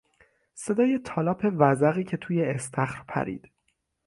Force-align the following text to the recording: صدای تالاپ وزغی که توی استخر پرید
صدای 0.53 0.99
تالاپ 0.99 1.45
وزغی 1.57 2.03
که 2.03 2.17
توی 2.17 2.43
استخر 2.45 3.03
پرید 3.07 3.51